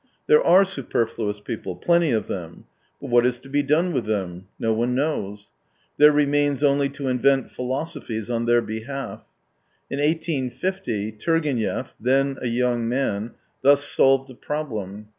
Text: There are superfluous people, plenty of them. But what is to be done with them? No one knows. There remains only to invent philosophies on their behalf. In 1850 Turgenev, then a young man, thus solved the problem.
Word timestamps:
There 0.25 0.43
are 0.43 0.65
superfluous 0.65 1.39
people, 1.39 1.75
plenty 1.75 2.09
of 2.09 2.25
them. 2.25 2.65
But 2.99 3.11
what 3.11 3.23
is 3.23 3.39
to 3.41 3.49
be 3.49 3.61
done 3.61 3.91
with 3.93 4.05
them? 4.05 4.47
No 4.57 4.73
one 4.73 4.95
knows. 4.95 5.51
There 5.97 6.11
remains 6.11 6.63
only 6.63 6.89
to 6.89 7.07
invent 7.07 7.51
philosophies 7.51 8.27
on 8.31 8.45
their 8.47 8.63
behalf. 8.63 9.23
In 9.91 9.99
1850 9.99 11.11
Turgenev, 11.11 11.93
then 11.99 12.39
a 12.41 12.47
young 12.47 12.89
man, 12.89 13.35
thus 13.61 13.83
solved 13.83 14.27
the 14.27 14.33
problem. 14.33 15.09